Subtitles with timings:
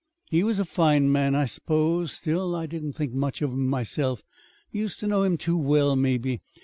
[0.31, 2.11] He was a fine man, I s'pose.
[2.13, 4.23] Still, I didn't think much of him myself.
[4.71, 6.41] Used to know him too well, maybe.